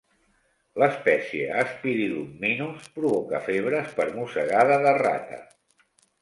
[0.83, 5.41] L'espècie "Spirillum minus" provoca febres per mossegada de rata.